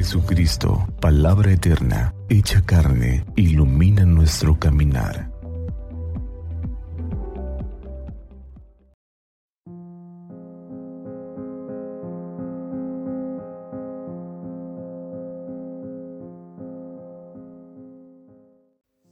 [0.00, 5.30] Jesucristo, palabra eterna, hecha carne, ilumina nuestro caminar.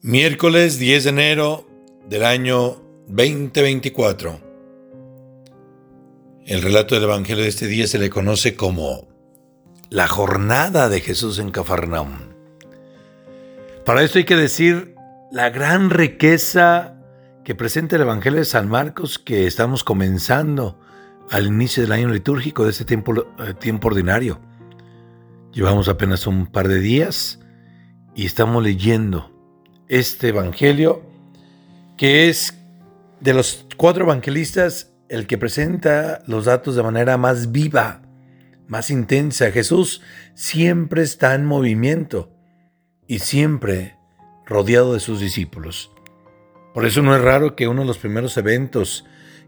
[0.00, 1.68] Miércoles 10 de enero
[2.08, 4.40] del año 2024.
[6.46, 9.17] El relato del Evangelio de este día se le conoce como
[9.90, 12.18] la jornada de Jesús en Cafarnaum.
[13.84, 14.94] Para esto hay que decir
[15.32, 16.94] la gran riqueza
[17.44, 20.78] que presenta el Evangelio de San Marcos que estamos comenzando
[21.30, 24.40] al inicio del año litúrgico de este tiempo, eh, tiempo ordinario.
[25.52, 27.40] Llevamos apenas un par de días
[28.14, 29.32] y estamos leyendo
[29.88, 31.02] este Evangelio
[31.96, 32.54] que es
[33.20, 38.02] de los cuatro evangelistas el que presenta los datos de manera más viva,
[38.68, 39.50] más intensa.
[39.50, 40.02] Jesús
[40.34, 42.30] siempre está en movimiento
[43.06, 43.96] y siempre
[44.46, 45.90] rodeado de sus discípulos.
[46.72, 49.04] Por eso no es raro que uno de los primeros eventos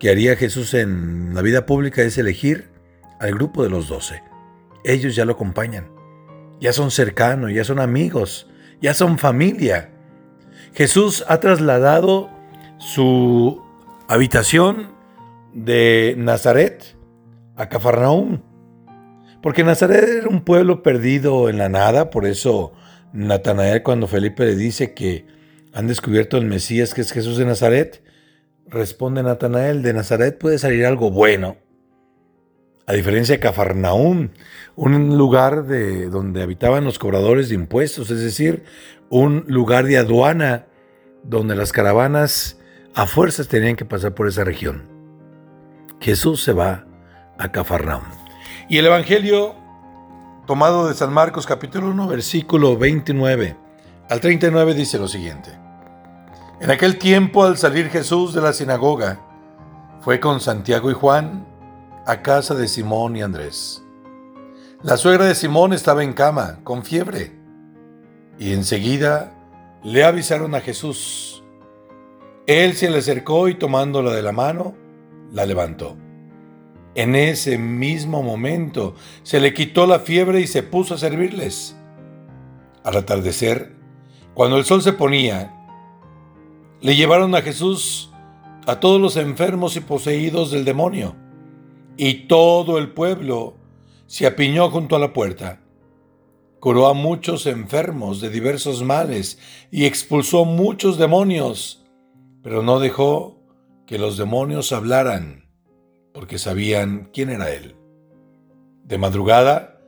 [0.00, 2.70] que haría Jesús en la vida pública es elegir
[3.20, 4.22] al grupo de los doce.
[4.84, 5.88] Ellos ya lo acompañan,
[6.60, 8.48] ya son cercanos, ya son amigos,
[8.80, 9.90] ya son familia.
[10.74, 12.30] Jesús ha trasladado
[12.78, 13.62] su
[14.08, 14.88] habitación
[15.52, 16.96] de Nazaret
[17.56, 18.40] a Cafarnaúm.
[19.42, 22.72] Porque Nazaret era un pueblo perdido en la nada, por eso
[23.12, 25.26] Natanael cuando Felipe le dice que
[25.72, 28.02] han descubierto el Mesías que es Jesús de Nazaret,
[28.68, 31.56] responde Natanael, de Nazaret puede salir algo bueno.
[32.86, 34.30] A diferencia de Cafarnaúm,
[34.76, 38.64] un lugar de donde habitaban los cobradores de impuestos, es decir,
[39.08, 40.66] un lugar de aduana
[41.24, 42.58] donde las caravanas
[42.94, 44.82] a fuerzas tenían que pasar por esa región.
[46.00, 46.86] Jesús se va
[47.38, 48.21] a Cafarnaum.
[48.72, 49.54] Y el Evangelio
[50.46, 53.54] tomado de San Marcos capítulo 1 versículo 29
[54.08, 55.50] al 39 dice lo siguiente.
[56.58, 59.20] En aquel tiempo al salir Jesús de la sinagoga,
[60.00, 61.46] fue con Santiago y Juan
[62.06, 63.82] a casa de Simón y Andrés.
[64.82, 67.38] La suegra de Simón estaba en cama, con fiebre,
[68.38, 69.34] y enseguida
[69.82, 71.44] le avisaron a Jesús.
[72.46, 74.74] Él se le acercó y tomándola de la mano,
[75.30, 75.94] la levantó.
[76.94, 81.76] En ese mismo momento se le quitó la fiebre y se puso a servirles.
[82.84, 83.74] Al atardecer,
[84.34, 85.54] cuando el sol se ponía,
[86.80, 88.10] le llevaron a Jesús
[88.66, 91.16] a todos los enfermos y poseídos del demonio,
[91.96, 93.56] y todo el pueblo
[94.06, 95.60] se apiñó junto a la puerta.
[96.60, 99.38] Curó a muchos enfermos de diversos males
[99.70, 101.84] y expulsó muchos demonios,
[102.42, 103.40] pero no dejó
[103.86, 105.41] que los demonios hablaran,
[106.12, 107.76] porque sabían quién era Él.
[108.84, 109.80] De madrugada,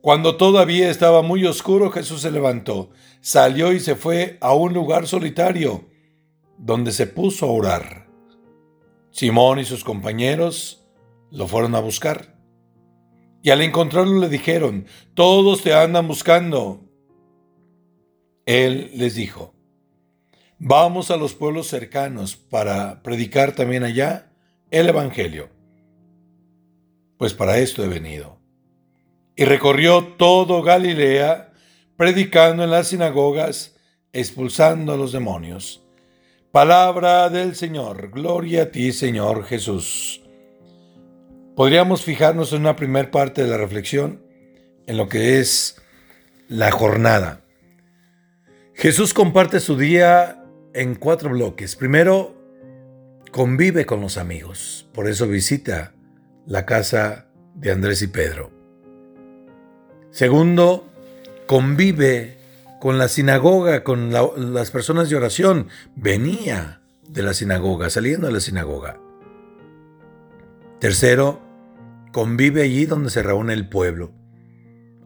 [0.00, 2.90] cuando todavía estaba muy oscuro, Jesús se levantó,
[3.20, 5.88] salió y se fue a un lugar solitario,
[6.58, 8.06] donde se puso a orar.
[9.10, 10.86] Simón y sus compañeros
[11.30, 12.36] lo fueron a buscar.
[13.42, 16.80] Y al encontrarlo le dijeron, todos te andan buscando.
[18.46, 19.54] Él les dijo,
[20.66, 24.32] Vamos a los pueblos cercanos para predicar también allá
[24.70, 25.50] el Evangelio.
[27.18, 28.38] Pues para esto he venido.
[29.36, 31.52] Y recorrió todo Galilea,
[31.96, 33.76] predicando en las sinagogas,
[34.12, 35.84] expulsando a los demonios.
[36.52, 38.10] Palabra del Señor.
[38.10, 40.22] Gloria a ti, Señor Jesús.
[41.56, 44.22] Podríamos fijarnos en una primera parte de la reflexión,
[44.86, 45.80] en lo que es
[46.48, 47.44] la jornada.
[48.74, 50.44] Jesús comparte su día
[50.74, 51.76] en cuatro bloques.
[51.76, 52.34] Primero,
[53.30, 55.93] convive con los amigos, por eso visita
[56.46, 58.50] la casa de Andrés y Pedro.
[60.10, 60.88] Segundo,
[61.46, 62.38] convive
[62.80, 65.68] con la sinagoga, con las personas de oración.
[65.96, 69.00] Venía de la sinagoga, saliendo de la sinagoga.
[70.80, 71.40] Tercero,
[72.12, 74.12] convive allí donde se reúne el pueblo.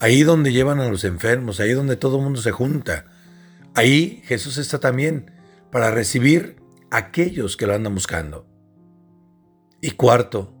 [0.00, 3.06] Ahí donde llevan a los enfermos, ahí donde todo el mundo se junta.
[3.74, 5.30] Ahí Jesús está también
[5.70, 6.56] para recibir
[6.90, 8.46] a aquellos que lo andan buscando.
[9.80, 10.54] Y cuarto,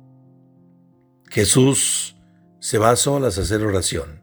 [1.32, 2.16] Jesús
[2.60, 4.22] se va a solas a hacer oración,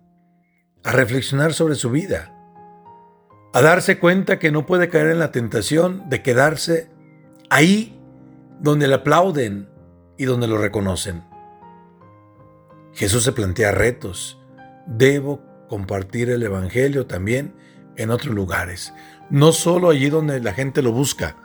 [0.84, 2.34] a reflexionar sobre su vida,
[3.54, 6.90] a darse cuenta que no puede caer en la tentación de quedarse
[7.50, 8.00] ahí
[8.60, 9.70] donde le aplauden
[10.18, 11.24] y donde lo reconocen.
[12.94, 14.40] Jesús se plantea retos.
[14.86, 17.56] Debo compartir el Evangelio también
[17.96, 18.94] en otros lugares
[19.30, 21.36] no solo allí donde la gente lo busca.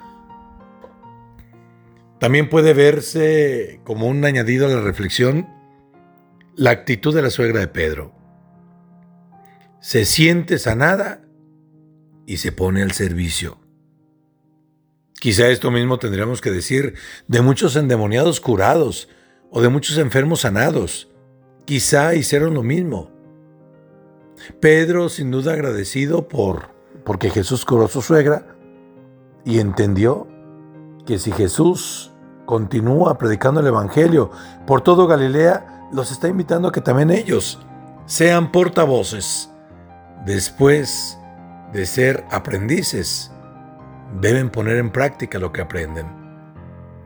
[2.18, 5.48] También puede verse como un añadido a la reflexión
[6.56, 8.14] la actitud de la suegra de Pedro.
[9.80, 11.20] se siente sanada
[12.26, 13.58] y se pone al servicio.
[15.20, 16.94] Quizá esto mismo tendríamos que decir
[17.28, 19.10] de muchos endemoniados curados
[19.50, 21.10] o de muchos enfermos sanados.
[21.66, 23.10] Quizá hicieron lo mismo.
[24.60, 26.74] Pedro, sin duda agradecido por
[27.04, 28.56] porque Jesús curó a su suegra
[29.44, 30.26] y entendió
[31.06, 32.12] que si Jesús
[32.46, 34.30] continúa predicando el evangelio
[34.66, 37.60] por todo Galilea, los está invitando a que también ellos
[38.06, 39.50] sean portavoces.
[40.24, 41.18] Después
[41.72, 43.30] de ser aprendices,
[44.20, 46.06] deben poner en práctica lo que aprenden.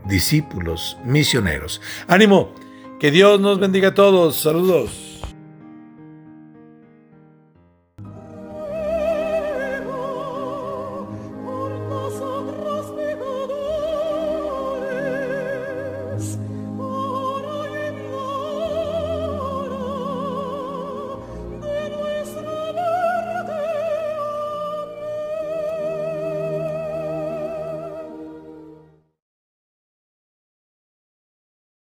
[0.04, 1.80] Discípulos, misioneros.
[2.06, 2.50] Ánimo,
[2.98, 4.40] que Dios nos bendiga a todos.
[4.40, 5.17] Saludos.